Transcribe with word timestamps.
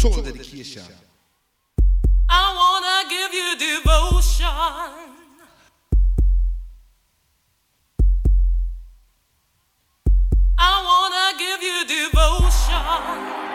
Total 0.00 0.22
dedication. 0.22 0.82
I 2.30 2.54
wanna 2.56 3.10
give 3.10 3.34
you 3.34 3.54
devotion. 3.58 4.46
I 10.56 10.82
wanna 10.88 11.38
give 11.38 11.62
you 11.62 11.84
devotion. 11.86 13.49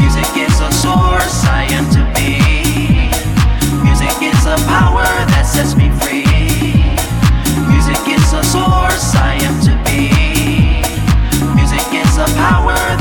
Music 0.00 0.36
is 0.36 0.60
a 0.60 0.72
source 0.72 1.44
I 1.44 1.68
am 1.70 1.84
to 1.90 2.00
be. 2.16 2.40
Music 3.84 4.16
is 4.22 4.46
a 4.46 4.56
power 4.66 5.04
that 5.28 5.44
sets 5.44 5.76
me 5.76 5.90
free. 6.00 6.24
Music 7.68 8.00
is 8.08 8.32
a 8.32 8.42
source 8.42 9.14
I 9.14 9.36
am 9.44 9.60
to 9.68 9.76
be. 9.84 10.08
Music 11.54 11.84
is 11.92 12.16
a 12.16 12.24
power 12.40 12.93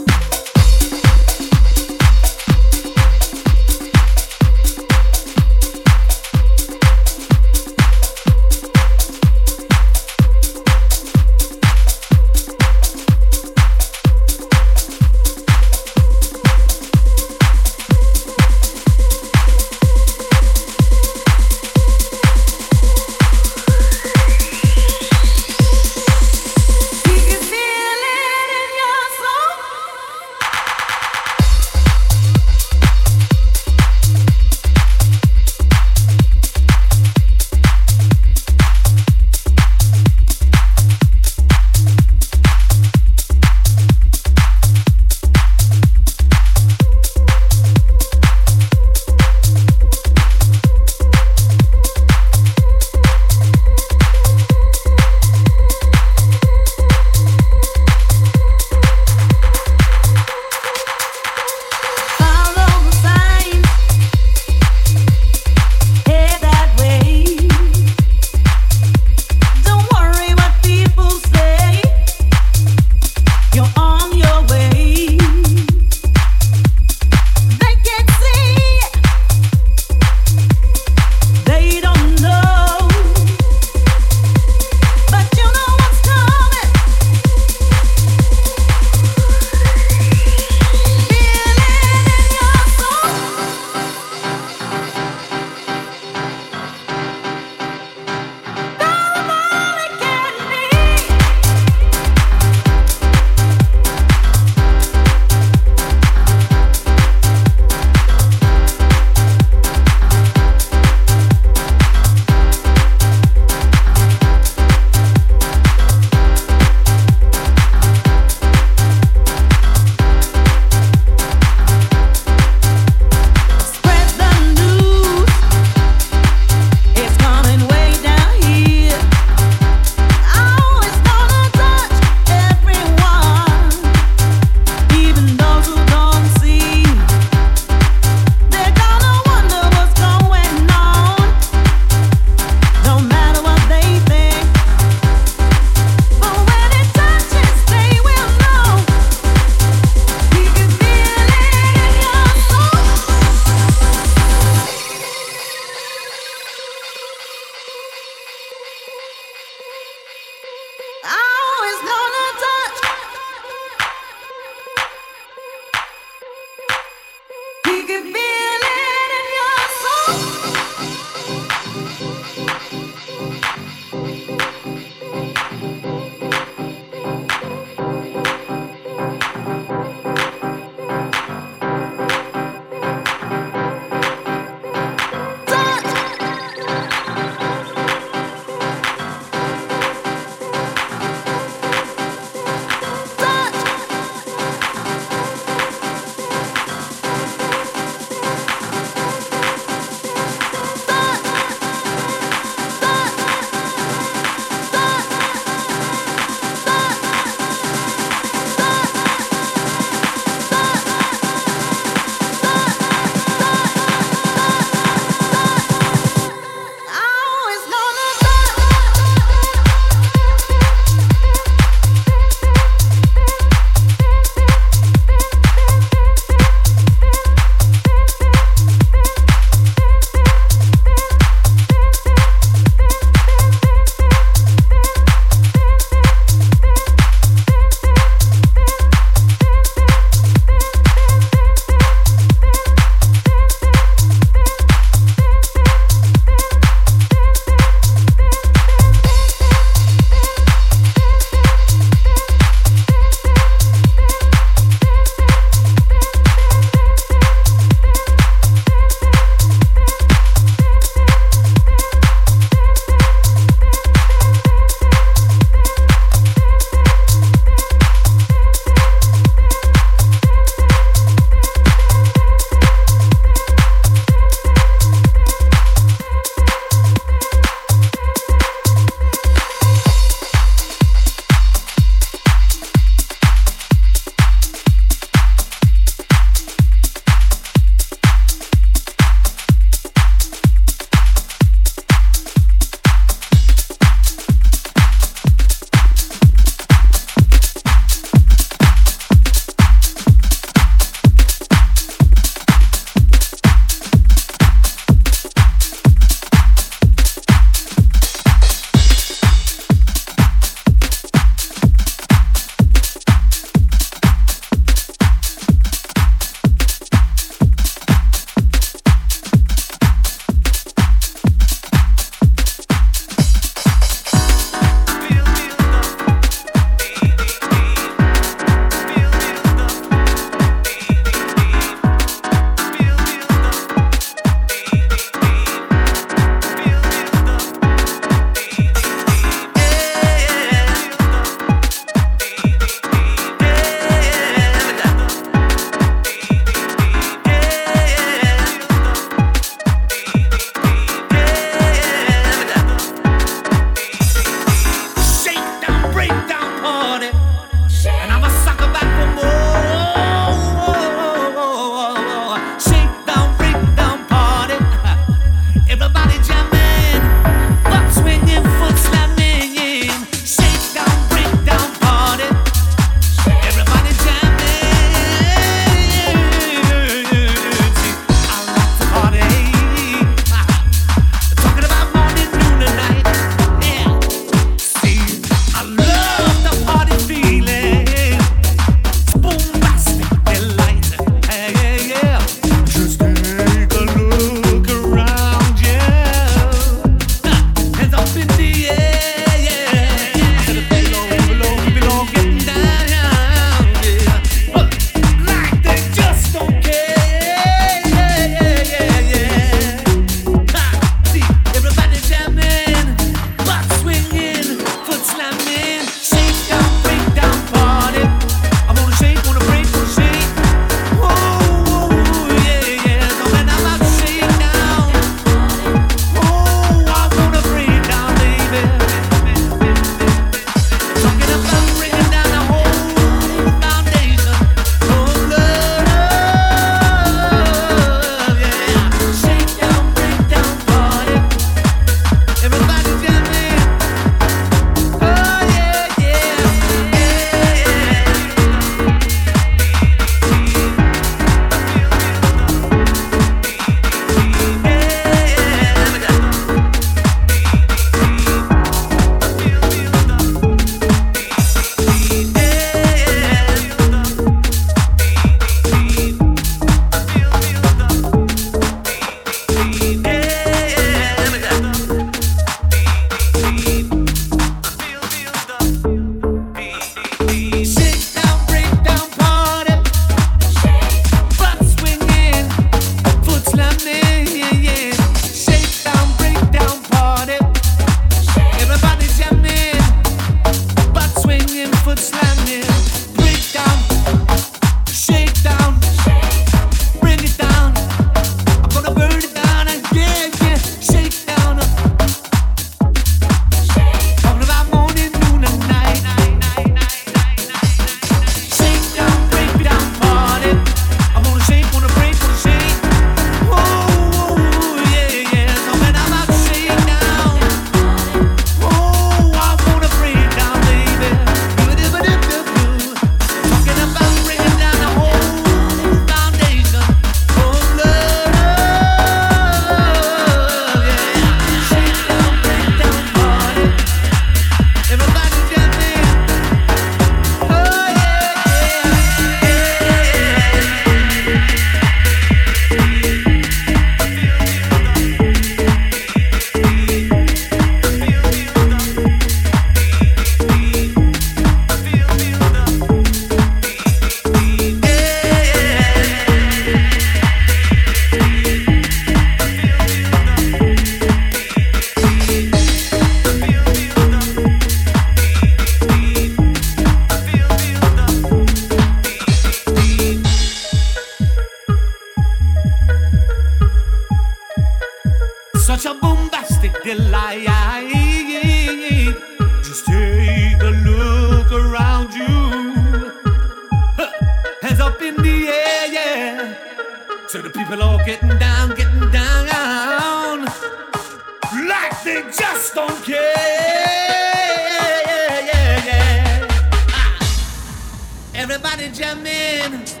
Everybody 598.41 598.89
jam 598.89 599.23
in. 599.27 600.00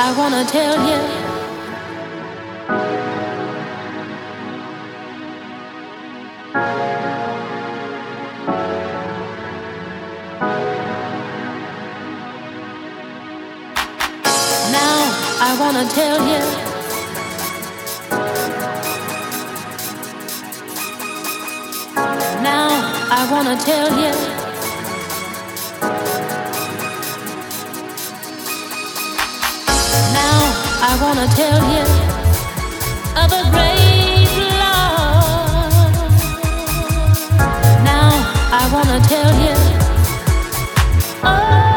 I 0.00 0.16
wanna 0.16 0.44
tell 0.44 0.76
you. 0.88 1.00
Now 14.70 14.98
I 15.40 15.56
wanna 15.58 15.84
tell 15.88 16.18
you. 16.28 16.42
Now 22.42 22.68
I 23.10 23.28
wanna 23.32 23.56
tell 23.56 23.98
you. 23.98 24.27
wanna 31.00 31.28
tell 31.28 31.60
you 31.72 31.84
of 33.22 33.30
a 33.32 33.42
great 33.52 34.28
love. 34.58 35.94
Now 37.84 38.10
I 38.52 38.68
wanna 38.72 39.00
tell 39.06 39.32
you. 39.44 39.54
Oh. 41.22 41.67